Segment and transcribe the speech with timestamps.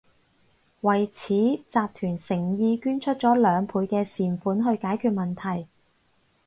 [0.81, 5.67] 為此，集團誠意捐出咗兩倍嘅善款去解決問題